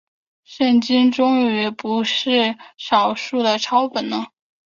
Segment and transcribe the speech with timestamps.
[0.43, 4.29] 圣经终于不只是少数的抄本了。